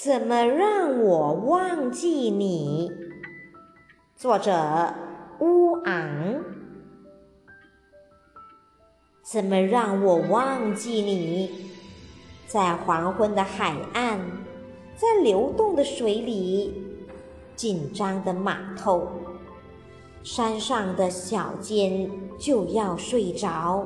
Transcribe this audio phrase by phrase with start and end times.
[0.00, 2.88] 怎么让我忘记你？
[4.14, 4.94] 作者
[5.40, 6.44] 乌昂。
[9.24, 11.72] 怎么让我忘记你？
[12.46, 14.20] 在黄昏的海岸，
[14.94, 16.80] 在流动的水里，
[17.56, 19.08] 紧张的码头，
[20.22, 22.08] 山上的小尖
[22.38, 23.84] 就要睡着。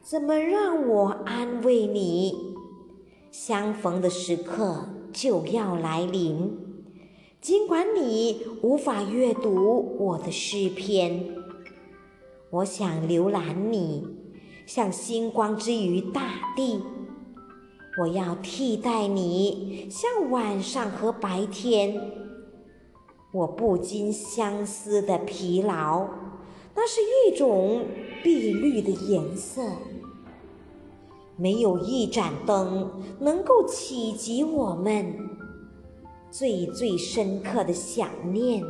[0.00, 2.51] 怎么让我安慰你？
[3.32, 4.86] 相逢的时刻。
[5.12, 6.56] 就要来临，
[7.38, 11.36] 尽管你无法阅读我的诗篇，
[12.48, 14.08] 我想浏览你，
[14.64, 16.80] 像星光之于大地。
[18.00, 22.00] 我要替代你，像晚上和白天。
[23.34, 26.08] 我不禁相思的疲劳，
[26.74, 27.84] 那是一种
[28.22, 29.62] 碧绿的颜色。
[31.42, 32.88] 没有一盏灯
[33.18, 35.12] 能够企及我们
[36.30, 38.64] 最最深刻的想念。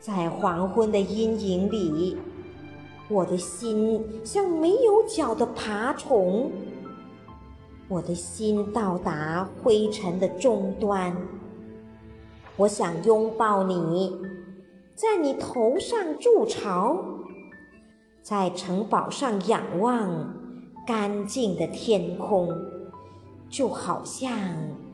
[0.00, 2.16] 在黄昏的阴影里，
[3.08, 6.50] 我的心像没有脚的爬虫。
[7.86, 11.16] 我的心到达灰尘的终端。
[12.56, 14.18] 我想拥抱你，
[14.96, 16.98] 在你头上筑巢。
[18.24, 20.34] 在城堡上仰望
[20.86, 22.48] 干净的天空，
[23.50, 24.30] 就好像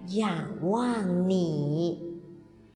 [0.08, 2.19] 仰望你。